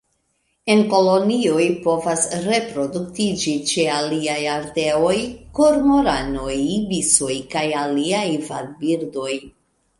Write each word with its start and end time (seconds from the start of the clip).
En 0.75 0.79
kolonioj 0.93 1.65
povas 1.83 2.23
reproduktiĝi 2.45 3.53
ĉe 3.73 3.85
aliaj 3.99 4.39
ardeoj, 4.55 5.13
kormoranoj, 5.61 6.59
ibisoj 6.81 7.33
kaj 7.57 7.67
aliaj 7.87 8.27
vadbirdoj. 8.51 9.33